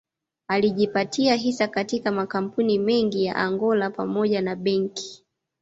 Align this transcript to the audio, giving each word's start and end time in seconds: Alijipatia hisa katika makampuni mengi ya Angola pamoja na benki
Alijipatia 0.47 1.35
hisa 1.35 1.67
katika 1.67 2.11
makampuni 2.11 2.79
mengi 2.79 3.23
ya 3.25 3.35
Angola 3.35 3.89
pamoja 3.89 4.41
na 4.41 4.55
benki 4.55 5.25